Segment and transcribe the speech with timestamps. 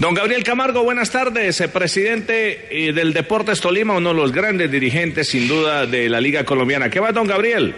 [0.00, 1.60] Don Gabriel Camargo, buenas tardes.
[1.60, 6.20] Eh, Presidente eh, del Deportes Tolima, uno de los grandes dirigentes, sin duda, de la
[6.20, 6.90] Liga Colombiana.
[6.90, 7.74] ¿Qué va, don Gabriel?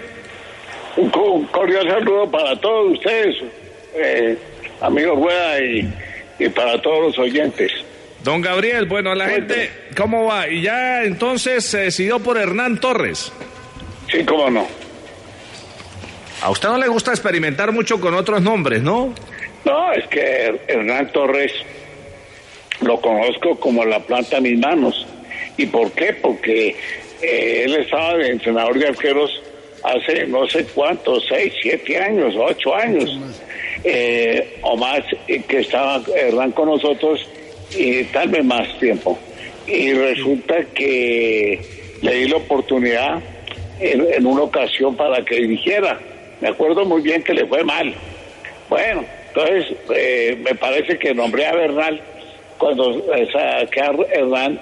[0.96, 3.36] Un co- un cordial saludo para todos ustedes,
[3.94, 4.36] eh,
[4.80, 5.88] amigos Rueda, y,
[6.40, 7.70] y para todos los oyentes.
[8.24, 10.48] Don Gabriel, bueno, la gente, ¿cómo va?
[10.48, 13.32] Y ya entonces se decidió por Hernán Torres.
[14.10, 14.66] Sí, cómo no.
[16.42, 19.14] A usted no le gusta experimentar mucho con otros nombres, ¿no?
[19.64, 21.52] No, es que Hernán Torres
[22.80, 25.06] lo conozco como la planta de mis manos.
[25.56, 26.12] ¿Y por qué?
[26.12, 26.76] Porque
[27.22, 29.42] eh, él estaba de entrenador de arqueros
[29.82, 33.18] hace no sé cuántos, seis, siete años, ocho años,
[33.84, 37.26] eh, o más, eh, que estaba Hernán con nosotros
[37.76, 39.18] y tal vez más tiempo.
[39.66, 41.60] Y resulta que
[42.00, 43.20] le di la oportunidad
[43.80, 45.98] en, en una ocasión para que dirigiera.
[46.40, 47.92] Me acuerdo muy bien que le fue mal.
[48.68, 52.00] Bueno, entonces eh, me parece que nombré a Bernal
[52.58, 54.60] cuando eh, a Hernán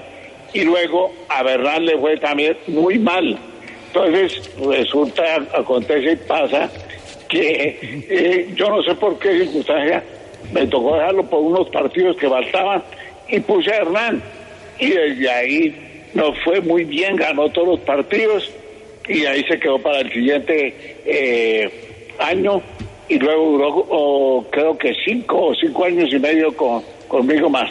[0.53, 3.37] y luego a Bernal le fue también muy mal.
[3.89, 6.71] Entonces resulta, acontece y pasa
[7.29, 10.03] que eh, yo no sé por qué circunstancia
[10.53, 12.83] me tocó dejarlo por unos partidos que faltaban
[13.29, 14.23] y puse a Hernán.
[14.79, 18.51] Y desde ahí nos fue muy bien, ganó todos los partidos
[19.09, 21.71] y ahí se quedó para el siguiente eh,
[22.19, 22.61] año
[23.09, 27.71] y luego duró oh, creo que cinco o cinco años y medio con, conmigo más.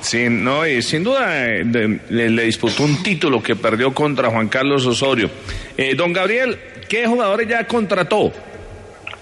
[0.00, 4.28] Sí, no, y sin duda eh, de- le, le disputó un título que perdió contra
[4.30, 5.30] Juan Carlos Osorio.
[5.78, 6.58] Eh, don Gabriel,
[6.88, 8.30] ¿qué jugadores ya contrató?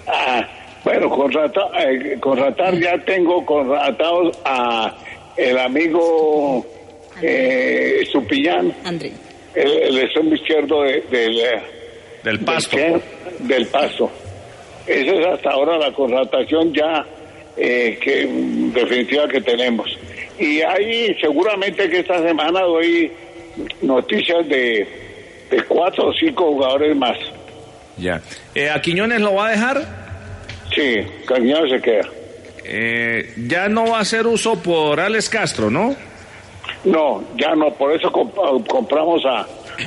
[0.08, 0.44] Ah,
[0.84, 4.96] bueno, contrata- eh, contratar ya tengo contratados a
[5.36, 6.66] el amigo
[7.22, 9.12] eh, Supillán, André.
[9.54, 11.62] el, el extremo izquierdo de- del, eh,
[12.24, 12.76] Del Pasto.
[12.76, 13.00] Del,
[13.40, 14.10] del pasto.
[14.86, 17.06] Esa es hasta ahora la contratación ya
[17.56, 19.98] eh, que mm, definitiva que tenemos.
[20.38, 23.10] Y ahí seguramente que esta semana doy
[23.82, 24.86] noticias de,
[25.50, 27.16] de cuatro o cinco jugadores más.
[27.96, 28.20] Ya.
[28.54, 30.02] Eh, ¿A Quiñones lo va a dejar?
[30.74, 30.96] Sí,
[31.26, 32.08] Cañón se queda.
[32.64, 35.94] Eh, ya no va a hacer uso por Alex Castro, ¿no?
[36.84, 39.46] No, ya no, por eso comp- compramos a,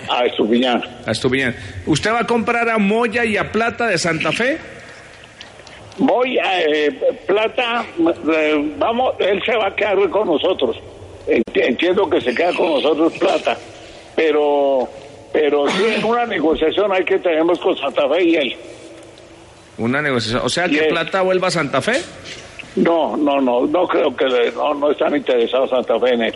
[0.10, 0.82] a Estupiñán.
[1.08, 1.56] Estuvo bien.
[1.86, 4.58] ¿Usted va a comprar a Moya y a Plata de Santa Fe?
[5.98, 6.92] Voy a eh,
[7.26, 7.86] Plata,
[8.34, 10.78] eh, vamos, él se va a quedar con nosotros.
[11.28, 13.58] Ent- Entiendo que se queda con nosotros Plata,
[14.16, 14.88] pero
[15.32, 18.56] pero sí en una negociación hay que tenemos con Santa Fe y él.
[19.78, 20.42] Una negociación.
[20.46, 20.84] O sea, que.
[20.84, 22.02] Plata vuelva a Santa Fe.
[22.78, 26.36] No, no, no, no creo que le- no, no están interesados Santa Fe en él.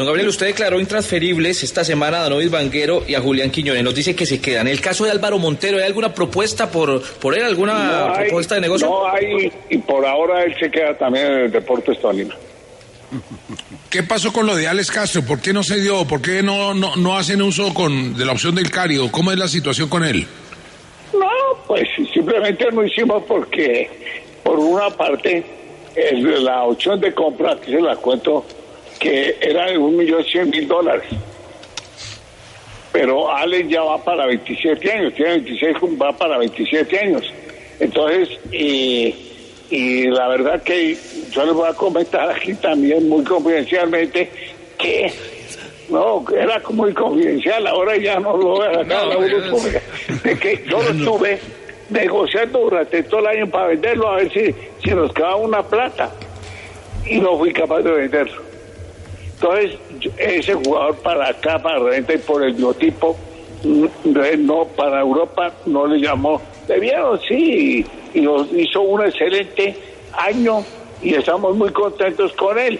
[0.00, 3.84] Don Gabriel, usted declaró intransferibles esta semana a Danovis Banguero y a Julián Quiñones.
[3.84, 4.66] Nos dice que se quedan.
[4.66, 7.44] En el caso de Álvaro Montero, ¿hay alguna propuesta por, por él?
[7.44, 7.74] ¿Alguna
[8.08, 8.88] No hay- propuesta de negocio?
[8.88, 12.34] No hay, y por ahora él se queda también en el Deportes Tolima.
[13.90, 15.22] ¿Qué pasó con lo de Alex Castro?
[15.22, 16.06] ¿Por qué no se dio?
[16.06, 19.10] ¿Por qué no, no, no hacen uso con, de la opción del Cario?
[19.12, 20.26] ¿Cómo es la situación con él?
[21.12, 21.28] No,
[21.66, 21.82] pues
[22.14, 23.90] simplemente no hicimos porque,
[24.42, 25.44] por una parte,
[25.94, 28.46] el- la opción de compra, que se la cuento,
[29.00, 31.08] que era de un millón cien mil dólares.
[32.92, 37.32] Pero Alex ya va para 27 años, tiene 26, va para 27 años.
[37.78, 39.14] Entonces, y,
[39.70, 40.96] y la verdad que
[41.30, 44.30] yo les voy a comentar aquí también muy confidencialmente
[44.76, 45.12] que
[45.88, 49.16] no, era muy confidencial, ahora ya no lo voy a sacar a la.
[49.16, 51.40] De que yo lo estuve
[51.88, 56.10] negociando durante todo el año para venderlo, a ver si, si nos quedaba una plata.
[57.06, 58.49] Y no fui capaz de venderlo.
[59.40, 59.78] Entonces,
[60.18, 63.16] ese jugador para acá, para renta y por el biotipo,
[63.64, 63.86] mm,
[64.40, 66.42] no, para Europa no le llamó.
[66.68, 69.74] Debieron, sí, y nos hizo un excelente
[70.12, 70.62] año
[71.02, 72.78] y estamos muy contentos con él.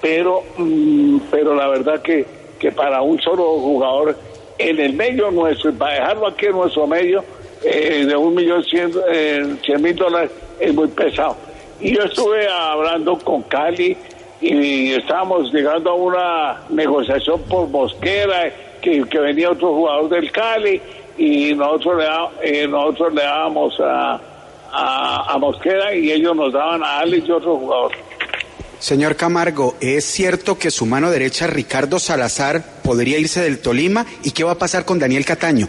[0.00, 2.24] Pero, mm, pero la verdad que,
[2.58, 4.16] que para un solo jugador
[4.56, 7.22] en el medio nuestro, para dejarlo aquí en nuestro medio,
[7.62, 11.36] eh, de un millón cien, eh, cien mil dólares es muy pesado.
[11.78, 13.96] Y yo estuve hablando con Cali
[14.40, 18.50] y estábamos llegando a una negociación por Mosquera,
[18.80, 20.80] que, que venía otro jugador del Cali
[21.18, 24.20] y nosotros le, da- eh, nosotros le dábamos a,
[24.72, 27.92] a, a Mosquera y ellos nos daban a Alex y otro jugador.
[28.78, 34.06] Señor Camargo, ¿es cierto que su mano derecha, Ricardo Salazar, podría irse del Tolima?
[34.24, 35.68] ¿Y qué va a pasar con Daniel Cataño?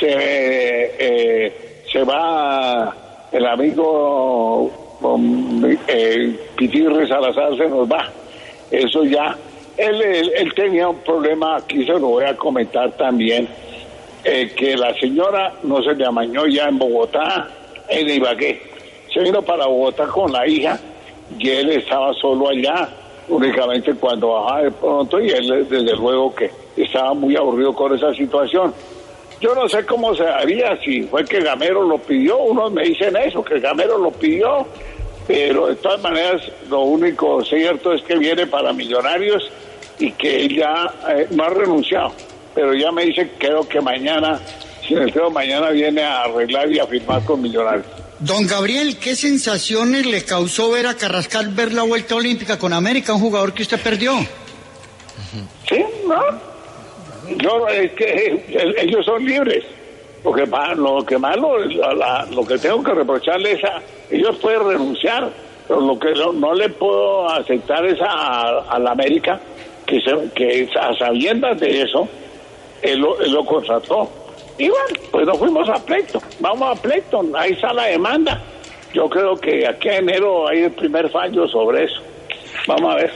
[0.00, 2.94] Se, eh, se va
[3.30, 8.08] el amigo um, eh, Pitirre Salazar, se nos va.
[8.70, 9.36] Eso ya.
[9.76, 13.48] Él, él, él tenía un problema, aquí se lo voy a comentar también,
[14.24, 17.48] eh, que la señora no se le amañó ya en Bogotá,
[17.88, 18.62] en Ibagué.
[19.12, 20.78] Se vino para Bogotá con la hija
[21.38, 22.88] y él estaba solo allá,
[23.28, 28.12] únicamente cuando bajaba de pronto y él desde luego que estaba muy aburrido con esa
[28.14, 28.72] situación.
[29.42, 33.16] Yo no sé cómo se haría, si fue que Gamero lo pidió, unos me dicen
[33.16, 34.64] eso, que Gamero lo pidió,
[35.26, 36.40] pero de todas maneras
[36.70, 39.50] lo único cierto es que viene para millonarios
[39.98, 42.12] y que él ya eh, no ha renunciado,
[42.54, 44.40] pero ya me dice creo que mañana,
[44.86, 47.86] si el creo mañana viene a arreglar y a firmar con millonarios.
[48.20, 53.12] Don Gabriel, ¿qué sensaciones le causó ver a Carrascal ver la vuelta olímpica con América,
[53.12, 54.14] un jugador que usted perdió?
[55.68, 56.51] Sí, ¿no?
[57.68, 58.44] Es que
[58.78, 59.64] ellos son libres.
[60.24, 60.46] Lo que,
[60.76, 65.28] lo que malo, lo que tengo que reprocharles es a ellos pueden renunciar,
[65.66, 69.40] pero lo que no, no le puedo aceptar es a, a la América
[69.86, 72.08] que, se, que a sabiendas de eso,
[72.82, 74.08] él lo, contrató.
[74.58, 78.40] Y bueno, pues nos fuimos a pleito, vamos a pleito, ahí está la demanda.
[78.92, 82.00] Yo creo que aquí en enero hay el primer fallo sobre eso.
[82.66, 83.12] Vamos a ver.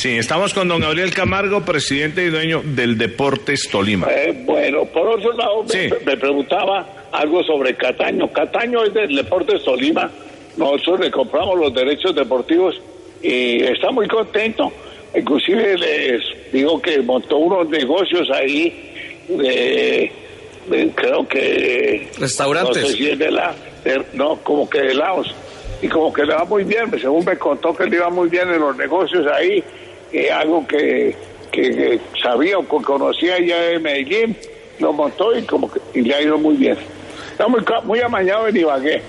[0.00, 4.06] Sí, estamos con don Gabriel Camargo, presidente y dueño del Deportes Tolima.
[4.10, 5.90] Eh, bueno, por otro lado, me- Sí.
[6.06, 8.32] me, preguntaba algo sobre Cataño.
[8.32, 10.10] Cataño es del Deportes Tolima.
[10.56, 12.80] Nosotros le compramos los derechos deportivos
[13.22, 14.72] y está muy contento.
[15.14, 18.72] Inclusive les digo que montó unos negocios ahí
[19.28, 20.10] de,
[20.70, 22.08] de- creo que...
[22.18, 22.80] Restaurantes.
[22.84, 23.54] No sé si es de la...
[23.84, 25.34] de- no, como que de helados.
[25.82, 28.48] Y como que le va muy bien, según me contó que le iba muy bien
[28.50, 29.62] en los negocios ahí,
[30.12, 31.14] eh, algo que,
[31.50, 34.36] que, que sabía o que conocía ya de Medellín,
[34.78, 36.76] lo montó y como que y le ha ido muy bien.
[37.32, 39.02] Está muy, muy amañado en Ibagué.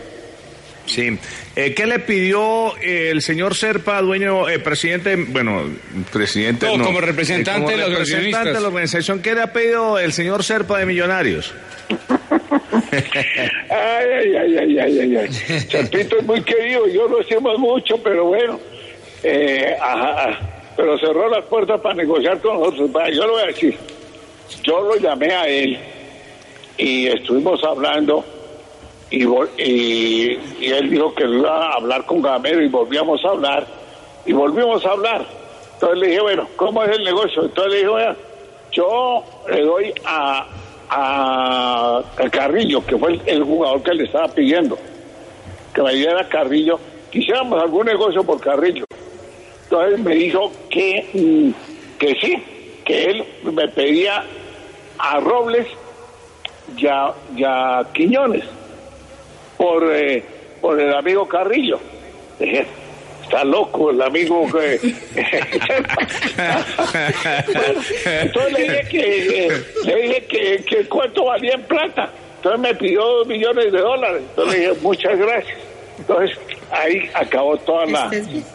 [0.85, 1.17] Sí.
[1.55, 5.63] Eh, ¿Qué le pidió eh, el señor Serpa, dueño, eh, presidente, bueno,
[6.11, 8.53] presidente No, no, como representante eh, como de los representante accionistas.
[8.55, 11.53] de la organización, ¿qué le ha pedido el señor Serpa de Millonarios?
[13.69, 15.65] Ay, ay, ay, ay, ay, ay, ay.
[15.67, 18.59] Chapito es muy querido, yo lo estimo mucho, pero bueno,
[19.23, 20.50] eh, ajá, ajá.
[20.75, 22.91] Pero cerró las puertas para negociar con nosotros.
[23.13, 23.77] Yo lo voy a decir,
[24.63, 25.77] yo lo llamé a él
[26.77, 28.23] y estuvimos hablando
[29.11, 30.31] y,
[30.63, 33.67] él dijo que iba a hablar con Gamero y volvíamos a hablar
[34.25, 35.25] y volvimos a hablar.
[35.73, 37.43] Entonces le dije, bueno, ¿cómo es el negocio?
[37.43, 38.15] Entonces le dije, bueno,
[38.71, 40.47] yo le doy a,
[40.89, 44.77] a, Carrillo, que fue el, el jugador que le estaba pidiendo,
[45.73, 46.79] que me diera Carrillo,
[47.11, 48.85] quisiéramos algún negocio por Carrillo.
[49.71, 52.43] Entonces me dijo que, mm, que sí,
[52.83, 53.23] que él
[53.53, 54.21] me pedía
[54.97, 55.65] a Robles
[56.75, 58.43] y a, y a Quiñones
[59.55, 60.25] por, eh,
[60.59, 61.79] por el amigo Carrillo.
[62.37, 62.65] Dije,
[63.23, 64.77] está loco el amigo que...
[67.47, 67.81] Bueno,
[68.23, 72.11] entonces le dije que, eh, le dije que, que cuánto valía en plata.
[72.35, 74.21] Entonces me pidió dos millones de dólares.
[74.31, 75.57] Entonces le dije, muchas gracias.
[75.97, 76.37] Entonces
[76.71, 78.11] ahí acabó toda la,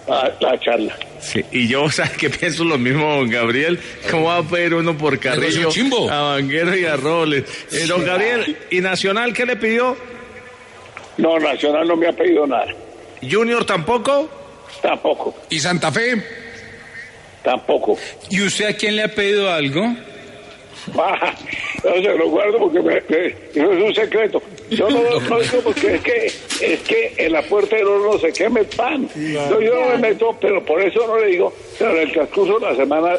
[0.08, 0.96] la, la charla.
[1.20, 3.78] Sí, y yo, ¿sabes que pienso lo mismo, don Gabriel?
[4.10, 5.68] ¿Cómo va a pedir uno por Carrillo
[6.10, 7.44] a Banguero y a Robles?
[7.72, 9.96] Eh, don Gabriel, ¿y Nacional qué le pidió?
[11.18, 12.66] No, Nacional no me ha pedido nada.
[13.22, 14.28] ¿Junior tampoco?
[14.82, 16.22] Tampoco, ¿Y Santa Fe?
[17.42, 17.96] tampoco.
[18.28, 19.82] ¿Y usted a quién le ha pedido algo?
[21.88, 24.42] Ah, no se lo guardo porque me- me- eso es un secreto.
[24.70, 28.32] Yo no lo digo porque es que, es que en la puerta del horno se
[28.32, 29.08] queme el pan.
[29.14, 31.52] No, yo no me meto, pero por eso no le digo.
[31.78, 33.16] Pero en el transcurso de la semana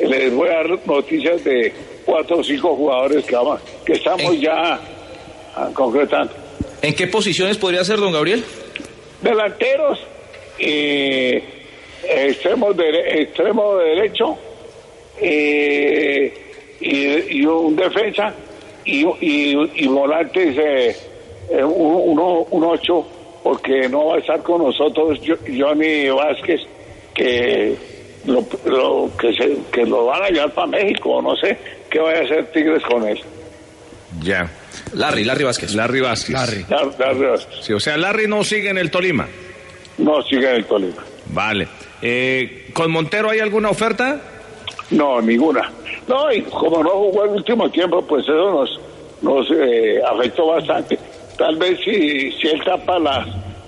[0.00, 1.72] les voy a dar noticias de
[2.04, 4.78] cuatro o cinco jugadores que, vamos, que estamos ya
[5.74, 6.32] concretando.
[6.82, 8.44] ¿En qué posiciones podría ser, don Gabriel?
[9.22, 9.98] Delanteros,
[10.58, 11.42] eh,
[12.08, 14.36] extremo, dere- extremo derecho
[15.20, 16.45] eh,
[16.80, 18.32] y, y un defensa
[18.84, 20.96] y, y, y volantes eh,
[21.50, 23.06] eh, un, uno, un ocho
[23.42, 26.60] porque no va a estar con nosotros Jo- Johnny Vázquez
[27.14, 27.76] que
[28.26, 31.56] lo, lo- que, se, que lo van a llevar para México no sé
[31.90, 33.18] qué vaya a hacer Tigres con él
[34.22, 34.50] Ya.
[34.94, 35.74] Larry, Larry Vázquez.
[35.74, 36.34] Larry Vázquez.
[36.34, 36.64] Larry.
[36.68, 39.26] Dar- dar- Sí, o sea, Larry no sigue en el Tolima.
[39.98, 41.66] no sigue en el Tolima Vale.
[42.00, 44.20] Eh, ¿Con Montero hay alguna oferta?
[44.90, 45.72] No, ninguna.
[46.08, 48.80] No, y como no jugó el último tiempo, pues eso nos,
[49.22, 50.98] nos eh, afectó bastante.
[51.36, 53.26] Tal vez si, si él tapa las,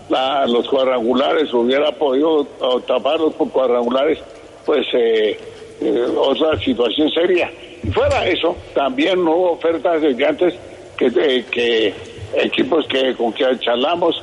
[0.09, 2.45] la- los cuadrangulares, hubiera podido
[2.87, 4.19] taparlos por cuadrangulares,
[4.65, 5.39] pues eh,
[5.81, 7.51] eh, otra situación seria.
[7.83, 10.55] Y fuera eso, también no hubo ofertas de antes
[10.97, 11.95] que, eh, que
[12.37, 14.23] equipos que con que charlamos,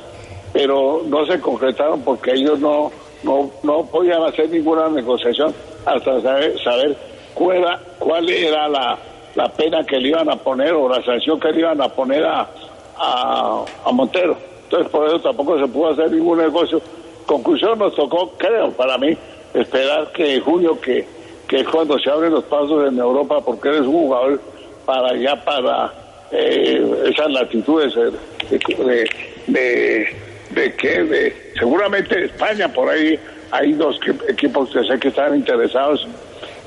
[0.52, 2.90] pero no se concretaron porque ellos no,
[3.22, 5.54] no, no podían hacer ninguna negociación
[5.84, 6.96] hasta saber, saber
[7.36, 8.98] cuál era, cuál era la,
[9.34, 12.24] la pena que le iban a poner o la sanción que le iban a poner
[12.24, 12.48] a,
[12.96, 14.36] a, Montero.
[14.64, 16.80] Entonces, por eso tampoco se pudo hacer ningún negocio.
[17.26, 19.16] Conclusión, nos tocó, creo, para mí,
[19.52, 21.06] esperar que junio, que,
[21.46, 24.40] que es cuando se abren los pasos en Europa, porque eres un jugador
[24.86, 25.92] para allá, para
[26.32, 28.12] eh, esas latitudes eh,
[28.48, 29.10] de, de,
[29.46, 30.16] de,
[30.50, 33.18] de que, de, seguramente España, por ahí
[33.50, 36.06] hay dos equipos que sé que están interesados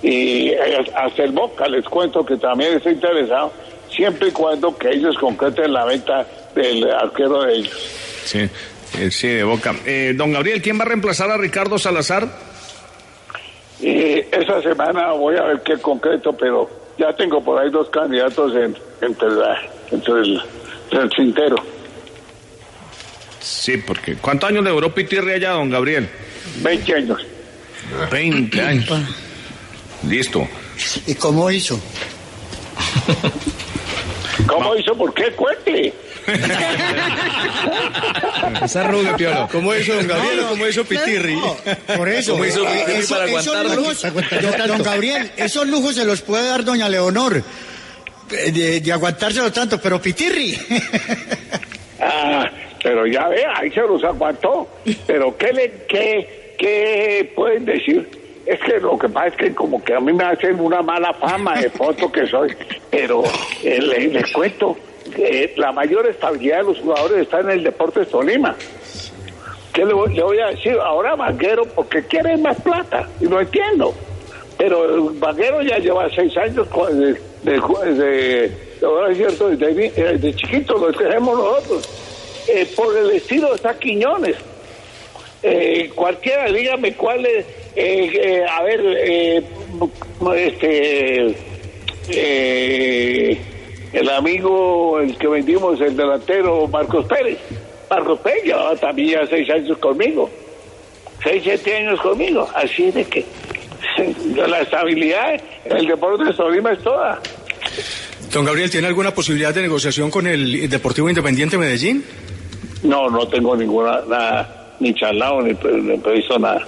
[0.01, 3.51] y eh, hasta el Boca les cuento que también está interesado
[3.95, 6.25] siempre y cuando que ellos concreten la venta
[6.55, 7.77] del arquero de ellos.
[8.25, 8.39] Sí,
[8.99, 9.75] eh, sí, de boca.
[9.85, 12.27] Eh, don Gabriel, ¿quién va a reemplazar a Ricardo Salazar?
[13.81, 18.53] Y esa semana voy a ver qué concreto, pero ya tengo por ahí dos candidatos
[18.55, 20.41] en, entre, la- entre el,
[20.85, 21.55] entre el cintero.
[23.39, 26.07] Sí, porque ¿cuántos años de Europa y Tierra allá, don Gabriel?
[26.61, 27.25] 20 años.
[28.11, 28.89] 20 años.
[30.07, 30.47] Listo.
[31.07, 31.79] ¿Y cómo hizo?
[34.47, 34.95] ¿Cómo hizo?
[34.95, 35.31] ¿Por qué?
[35.31, 35.93] Cuente.
[38.63, 39.47] Esa arruga, Piolo.
[39.51, 41.35] ¿Cómo hizo don Gabriel No, o no, cómo hizo Pitirri?
[41.35, 41.55] no,
[41.97, 42.31] por eso.
[42.33, 43.75] ¿Cómo hizo eh, Pitirri eso- para aguantarlo?
[43.75, 47.43] lujos- don, don Gabriel, esos lujos se los puede dar doña Leonor.
[48.31, 50.57] eh, De, de aguantárselo tanto, pero Pitirri.
[52.01, 52.49] Ah,
[52.81, 54.69] pero ya ve, ahí se los aguantó.
[55.05, 58.09] Pero ¿qué, le, qué, qué pueden decir?
[58.49, 61.13] Es que lo que pasa es que como que a mí me hacen una mala
[61.13, 62.55] fama de foto que soy,
[62.89, 63.21] pero
[63.63, 64.75] eh, le- les cuento
[65.15, 68.55] que la mayor estabilidad de los jugadores está en el Deportes Tolima.
[69.71, 70.75] ¿Qué le voy, a decir?
[70.83, 73.93] Ahora Vanguero, porque quiere más plata, y lo entiendo.
[74.57, 76.67] Pero el Vanguero ya lleva seis años
[77.43, 78.51] de,
[78.83, 81.87] ahora cierto, de, de chiquito lo tenemos nosotros.
[82.47, 84.35] Eh, por el estilo está Quiñones.
[85.43, 87.45] Eh, cualquiera, dígame cuál es,
[87.75, 89.43] eh, eh, a ver, eh,
[90.35, 91.35] este,
[92.09, 93.37] eh,
[93.93, 97.37] el amigo, el que vendimos, el delantero Marcos Pérez.
[97.89, 100.29] Marcos Pérez llevaba también ya seis años conmigo,
[101.23, 103.25] seis, siete años conmigo, así de que
[104.47, 107.19] la estabilidad en el deporte de Tolima es toda.
[108.31, 112.03] Don Gabriel, ¿tiene alguna posibilidad de negociación con el Deportivo Independiente Medellín?
[112.83, 116.67] No, no tengo ninguna, nada, ni charlado, ni, ni previsto nada.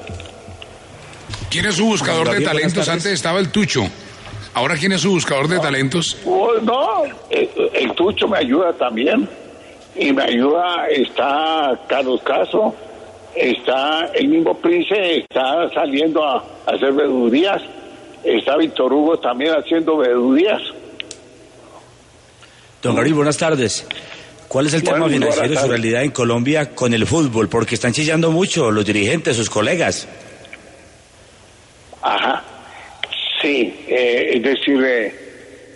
[1.51, 2.88] ¿Quién es su buscador de Gabriel, talentos?
[2.88, 3.84] Antes estaba el Tucho.
[4.53, 6.17] Ahora, ¿quién es su buscador de talentos?
[6.25, 9.27] Oh, no, el, el Tucho me ayuda también.
[9.98, 12.74] Y me ayuda, está Carlos Caso,
[13.36, 17.62] está el mismo Prince, está saliendo a, a hacer vedurías,
[18.24, 20.62] está Víctor Hugo también haciendo vedurías.
[22.81, 23.86] Don Gabriel, buenas tardes.
[24.48, 27.50] ¿Cuál es el tema financiero de su realidad en Colombia con el fútbol?
[27.50, 30.08] Porque están chillando mucho los dirigentes, sus colegas.
[32.01, 32.43] Ajá,
[33.41, 35.13] sí, eh, es decir, eh,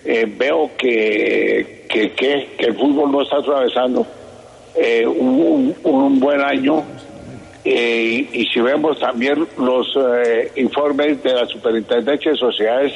[0.05, 4.05] eh, veo que, que, que, que el fútbol no está atravesando
[4.75, 6.84] eh, un, un- un buen año
[7.63, 9.88] y si vemos también los
[10.55, 12.94] informes de la Superintendencia de Sociedades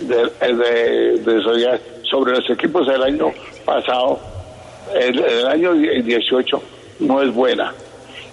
[0.00, 1.80] de, de- de sociedades
[2.10, 3.32] sobre los equipos del año
[3.64, 4.20] pasado,
[5.00, 6.62] el, el año 18
[7.00, 7.72] no es buena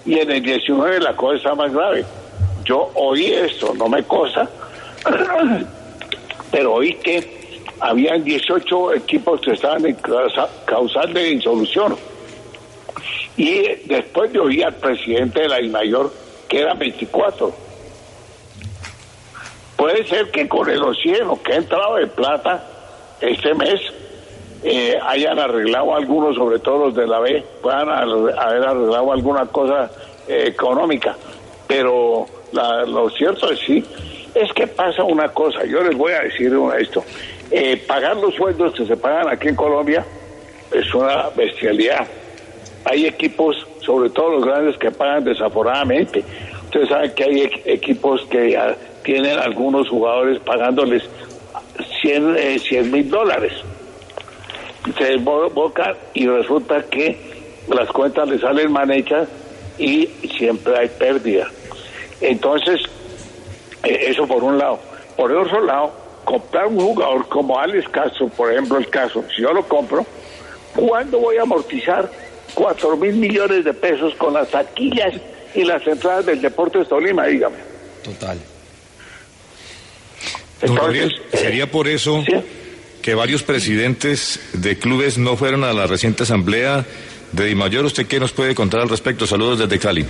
[0.04, 2.04] y en el 19 la cosa está más grave.
[2.64, 4.48] Yo oí esto, no me cosa,
[6.50, 11.96] pero oí que habían 18 equipos que estaban en causa- causal de insolución.
[13.36, 16.12] Y después de oír al presidente de la IMAYOR
[16.48, 17.52] que eran 24.
[19.76, 22.64] Puede ser que con el océano que ha entrado de plata
[23.20, 23.80] este mes
[24.62, 29.90] eh, hayan arreglado algunos, sobre todo los de la B, puedan haber arreglado alguna cosa
[30.28, 31.16] eh, económica.
[31.66, 33.84] Pero la- lo cierto es sí,
[34.34, 37.04] es que pasa una cosa, yo les voy a decir esto,
[37.50, 40.04] eh, pagar los sueldos que se pagan aquí en Colombia
[40.70, 42.06] es una bestialidad.
[42.84, 46.24] Hay equipos, sobre todo los grandes, que pagan desaforadamente.
[46.64, 51.02] Ustedes saben que hay equ- equipos que ya tienen algunos jugadores pagándoles
[52.00, 53.52] 100 mil dólares
[54.98, 57.16] se desbocan y resulta que
[57.68, 59.28] las cuentas le salen mal hechas
[59.78, 60.06] y
[60.36, 61.48] siempre hay pérdida.
[62.22, 62.80] Entonces,
[63.82, 64.80] eh, eso por un lado.
[65.16, 65.92] Por el otro lado,
[66.24, 70.06] comprar un jugador como Alex Castro, por ejemplo, el caso, si yo lo compro,
[70.74, 72.10] ¿cuándo voy a amortizar
[72.54, 75.14] cuatro mil millones de pesos con las taquillas
[75.54, 77.56] y las entradas del Deportes Tolima, dígame.
[78.02, 78.38] Total.
[80.62, 82.24] Don Gabriel, ¿sería por eso
[83.02, 86.84] que varios presidentes de clubes no fueron a la reciente asamblea
[87.32, 87.84] de Dimayor?
[87.84, 89.26] ¿Usted qué nos puede contar al respecto?
[89.26, 90.06] Saludos desde Cali.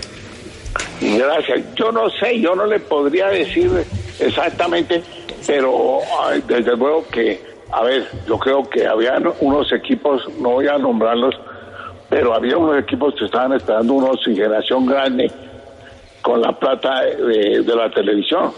[1.18, 1.74] Gracias.
[1.74, 3.70] Yo no sé, yo no le podría decir
[4.18, 5.02] exactamente,
[5.46, 5.98] pero
[6.46, 7.40] desde luego que,
[7.70, 11.34] a ver, yo creo que había unos equipos, no voy a nombrarlos,
[12.08, 15.30] pero había unos equipos que estaban esperando una oxigenación grande
[16.20, 18.52] con la plata de, de la televisión.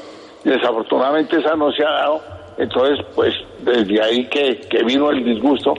[0.45, 2.21] Desafortunadamente esa no se ha dado,
[2.59, 5.75] entonces pues desde ahí que, que vino el disgusto,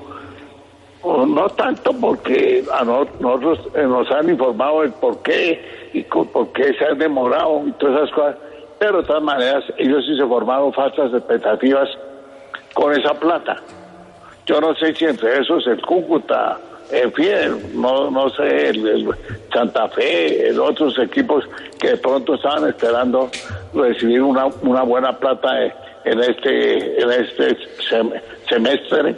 [1.06, 6.52] no tanto porque a no- nosotros eh, nos han informado el por qué y por
[6.54, 8.36] qué se han demorado y todas esas cosas,
[8.80, 11.90] pero de todas maneras ellos sí se formaron falsas expectativas
[12.74, 13.62] con esa plata.
[14.46, 16.58] Yo no sé si entre esos el Cúcuta,
[16.92, 19.10] en fin, no, no sé, el, el
[19.52, 21.44] Santa Fe, el otros equipos
[21.80, 23.30] que de pronto estaban esperando
[23.74, 27.58] recibir una, una buena plata eh, en este, en este
[27.90, 29.16] sem- semestre,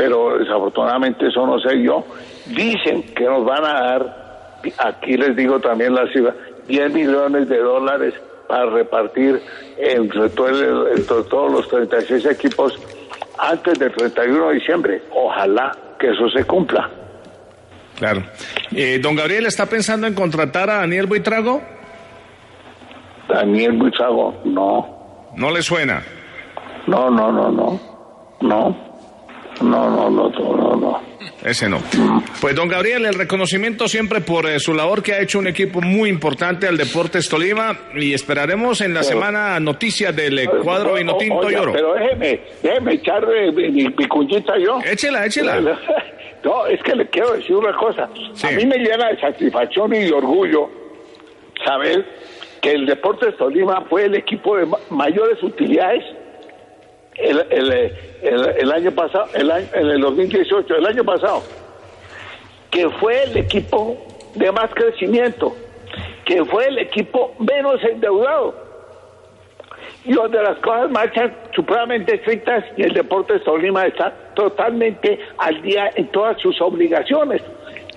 [0.00, 2.02] pero desafortunadamente eso no sé yo.
[2.46, 6.34] Dicen que nos van a dar, aquí les digo también la cifra,
[6.66, 8.14] 10 millones de dólares
[8.48, 9.38] para repartir
[9.76, 12.78] entre, todo el- entre todos los 36 equipos
[13.38, 15.02] antes del 31 de diciembre.
[15.14, 16.88] Ojalá que eso se cumpla.
[17.98, 18.22] Claro.
[18.74, 21.60] Eh, don Gabriel, ¿está pensando en contratar a Daniel Buitrago?
[23.28, 25.28] Daniel Buitrago, no.
[25.36, 26.02] ¿No le suena?
[26.86, 27.80] No, no, no, no.
[28.40, 28.89] No.
[29.60, 31.00] No, no, no, no, no, no.
[31.44, 31.78] Ese no.
[32.40, 35.80] Pues don Gabriel, el reconocimiento siempre por eh, su labor que ha hecho un equipo
[35.80, 40.92] muy importante al Deportes Tolima y esperaremos en la Pero- semana noticias del eh, cuadro
[40.92, 41.72] O- Vinotinto y Oro.
[41.72, 44.78] Pero déjeme, déjeme echar eh, mi, mi- cuñita yo.
[44.84, 45.60] Échela, échela.
[46.42, 48.04] No, es que le quiero decir una cosa.
[48.04, 50.70] A mí me llena de satisfacción y de orgullo
[51.62, 52.02] saber
[52.62, 56.02] que el Deportes Tolima fue el equipo de ma- mayores utilidades
[57.22, 61.42] el, el, el- año pasado, el año- en el 2018, el año pasado,
[62.70, 63.96] que fue el equipo
[64.34, 65.54] de más crecimiento,
[66.24, 68.54] que fue el equipo menos endeudado
[70.04, 75.90] y donde las cosas marchan supremamente estrictas y el Deportes Tolima está totalmente al día
[75.94, 77.42] en todas sus obligaciones,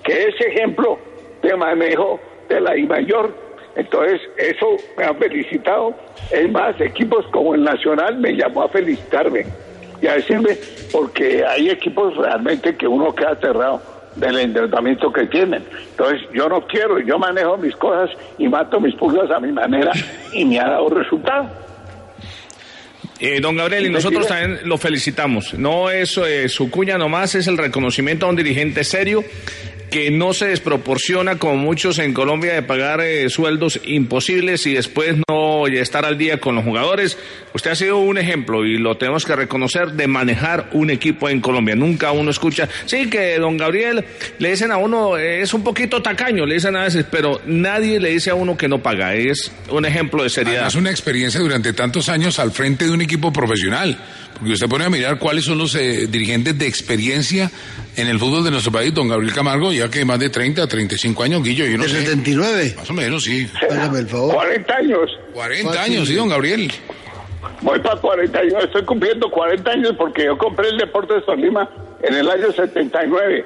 [0.02, 0.98] que es ejemplo
[1.42, 3.32] de manejo de la I mayor.
[3.76, 5.94] Entonces, eso me han felicitado.
[6.30, 9.46] Es más, equipos como el Nacional me llamó a felicitarme
[10.00, 10.56] y a decirme,
[10.92, 13.82] porque hay equipos realmente que uno queda aterrado
[14.16, 15.64] del endeudamiento que tienen.
[15.90, 19.92] Entonces, yo no quiero, yo manejo mis cosas y mato mis pulgas a mi manera
[20.32, 21.64] y me ha dado resultado.
[23.20, 25.54] Eh, don Gabriel, y nosotros también lo felicitamos.
[25.54, 29.24] No es eh, su cuña nomás, es el reconocimiento a un dirigente serio
[29.94, 35.14] que no se desproporciona como muchos en Colombia de pagar eh, sueldos imposibles y después
[35.28, 37.16] no estar al día con los jugadores.
[37.52, 41.40] Usted ha sido un ejemplo y lo tenemos que reconocer de manejar un equipo en
[41.40, 41.76] Colombia.
[41.76, 44.04] Nunca uno escucha, sí que don Gabriel
[44.40, 48.00] le dicen a uno, eh, es un poquito tacaño, le dicen a veces, pero nadie
[48.00, 49.14] le dice a uno que no paga.
[49.14, 50.66] Es un ejemplo de seriedad.
[50.66, 53.96] Es una experiencia durante tantos años al frente de un equipo profesional.
[54.34, 57.52] Porque usted pone a mirar cuáles son los eh, dirigentes de experiencia
[57.96, 61.22] en el fútbol de nuestro país, don Gabriel Camargo, ya que más de 30, 35
[61.22, 62.00] años, Guillo, yo no ¿De sé.
[62.00, 62.74] 79?
[62.76, 63.48] Más o menos, sí.
[63.70, 64.34] Hágame el favor.
[64.34, 65.10] 40 años.
[65.32, 66.72] 40 años, sí, don Gabriel.
[67.60, 71.68] Voy para 40 años, estoy cumpliendo 40 años porque yo compré el Deportes Tolima
[72.02, 73.44] en el año 79.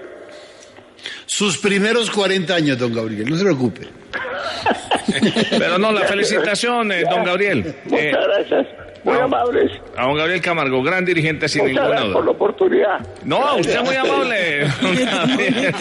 [1.26, 3.86] Sus primeros 40 años, don Gabriel, no se preocupe.
[5.50, 7.74] Pero no, la felicitación, eh, don Gabriel.
[7.84, 8.66] Muchas Eh, gracias.
[9.04, 9.72] Muy amables.
[9.96, 13.06] A don Gabriel Camargo, gran dirigente sin Muchas ninguna gracias por la oportunidad.
[13.24, 14.68] No, usted es muy amable.
[14.80, 15.74] don Gabriel.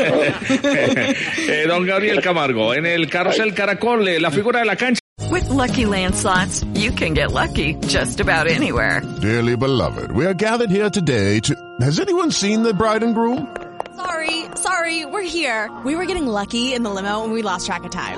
[1.49, 4.99] Eh, don Gabriel Camargo, en el carrusel Caracol, eh, la figura de la cancha.
[5.31, 9.01] With Lucky Land slots, you can get lucky just about anywhere.
[9.21, 11.55] Dearly beloved, we are gathered here today to.
[11.81, 13.47] Has anyone seen the bride and groom?
[13.95, 15.69] Sorry, sorry, we're here.
[15.83, 18.17] We were getting lucky in the limo and we lost track of time.